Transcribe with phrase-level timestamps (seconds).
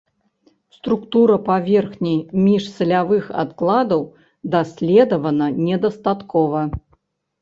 [0.75, 2.15] Структура паверхні
[2.47, 4.01] міжсалявых адкладаў
[4.57, 6.69] даследавана недастаткова.